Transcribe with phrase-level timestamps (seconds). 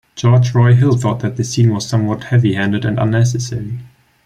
[0.15, 3.77] George Roy Hill thought that the scene was somewhat heavy-handed and unnecessary.